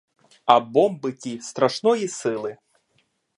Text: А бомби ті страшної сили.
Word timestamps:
А 0.45 0.59
бомби 0.59 1.13
ті 1.13 1.41
страшної 1.41 2.07
сили. 2.07 2.57